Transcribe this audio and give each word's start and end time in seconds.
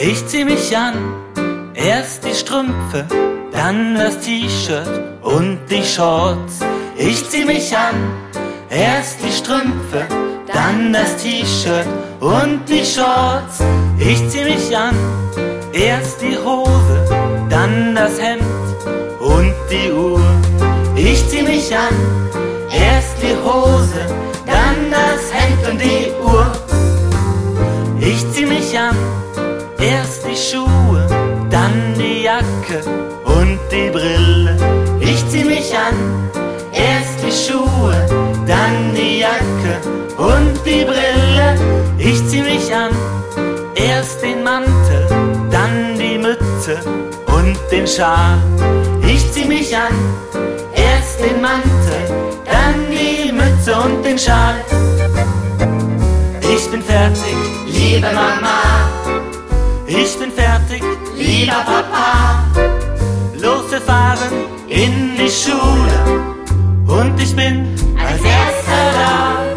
Ich 0.00 0.24
zieh 0.28 0.44
mich 0.44 0.76
an, 0.76 0.94
erst 1.74 2.24
die 2.24 2.34
Strümpfe, 2.34 3.04
dann 3.50 3.96
das 3.96 4.20
T-Shirt 4.20 4.86
und 5.22 5.58
die 5.68 5.82
Shorts. 5.82 6.60
Ich 6.96 7.28
zieh 7.28 7.44
mich 7.44 7.76
an, 7.76 7.96
erst 8.70 9.18
die 9.24 9.32
Strümpfe, 9.32 10.06
dann 10.52 10.92
das 10.92 11.16
T-Shirt 11.16 11.86
und 12.20 12.60
die 12.68 12.84
Shorts. 12.84 13.58
Ich 13.98 14.28
zieh 14.30 14.44
mich 14.44 14.76
an, 14.76 14.94
erst 15.72 16.22
die 16.22 16.38
Hose, 16.38 17.48
dann 17.50 17.96
das 17.96 18.20
Hemd 18.20 18.42
und 19.20 19.52
die 19.68 19.90
Uhr. 19.92 20.20
Ich 20.94 21.28
zieh 21.28 21.42
mich 21.42 21.74
an, 21.76 21.94
erst 22.70 23.16
die 23.20 23.34
Hose, 23.44 24.06
dann 24.46 24.92
das 24.92 25.32
Hemd 25.34 25.68
und 25.68 25.80
die 25.82 26.12
Uhr. 26.22 26.52
Ich 28.00 28.24
zieh 28.32 28.46
mich 28.46 28.78
an, 28.78 28.96
erst 29.80 30.24
die 30.26 30.36
Schuhe, 30.36 31.06
dann 31.50 31.94
die 31.96 32.22
Jacke 32.22 32.82
und 33.24 33.58
die 33.70 33.90
Brille. 33.90 34.56
Ich 35.00 35.26
zieh 35.28 35.44
mich 35.44 35.72
an, 35.76 36.30
erst 36.72 37.18
die 37.24 37.32
Schuhe, 37.32 37.96
dann 38.46 38.94
die 38.94 39.20
Jacke 39.20 39.74
und 40.16 40.54
die 40.64 40.84
Brille. 40.84 41.56
Ich 41.98 42.26
zieh 42.28 42.42
mich 42.42 42.74
an, 42.74 42.90
erst 43.74 44.22
den 44.22 44.42
Mantel, 44.42 45.06
dann 45.50 45.98
die 45.98 46.18
Mütze 46.18 46.80
und 47.26 47.56
den 47.70 47.86
Schal. 47.86 48.38
Ich 49.02 49.30
zieh 49.32 49.46
mich 49.46 49.76
an, 49.76 49.94
erst 50.74 51.20
den 51.20 51.40
Mantel, 51.40 52.00
dann 52.44 52.90
die 52.90 53.32
Mütze 53.32 53.74
und 53.76 54.04
den 54.04 54.18
Schal. 54.18 54.54
Ich 56.54 56.68
bin 56.70 56.82
fertig, 56.82 57.36
liebe 57.66 58.06
Mama. 58.12 58.67
Ich 59.90 60.18
bin 60.18 60.30
fertig, 60.30 60.82
lieber 61.16 61.64
Papa. 61.64 62.44
Los, 63.36 63.70
wir 63.70 63.80
fahren 63.80 64.30
in 64.68 65.16
die 65.16 65.30
Schule. 65.30 66.36
Und 66.86 67.18
ich 67.18 67.34
bin 67.34 67.74
als 67.98 68.20
erster 68.22 68.92
da. 68.92 69.48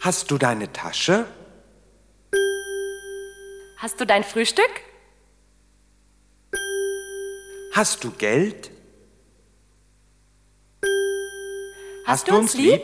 Hast 0.00 0.32
du 0.32 0.36
deine 0.36 0.72
Tasche? 0.72 1.26
Hast 3.76 4.00
du 4.00 4.04
dein 4.04 4.24
Frühstück? 4.24 4.80
Hast 7.72 8.02
du 8.02 8.10
Geld? 8.10 8.72
Hast, 12.10 12.26
du 12.26 12.34
uns 12.36 12.54
lieb? 12.54 12.82